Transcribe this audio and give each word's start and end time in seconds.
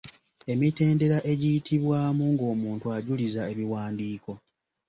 Emitendera 0.53 1.17
egiyitibwamu 1.31 2.23
ng’omuntu 2.33 2.85
ajuliza 2.97 3.41
ebiwandiiko 3.51 4.31